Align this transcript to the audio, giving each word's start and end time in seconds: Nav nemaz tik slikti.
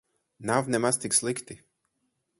Nav 0.49 0.71
nemaz 0.75 0.99
tik 1.03 1.19
slikti. 1.19 1.61